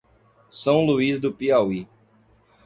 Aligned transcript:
São 0.49 0.83
Luís 0.83 1.19
do 1.19 1.31
Piauí 1.31 1.87